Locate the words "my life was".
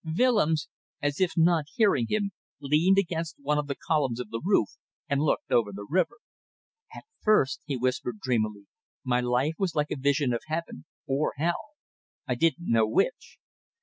9.03-9.75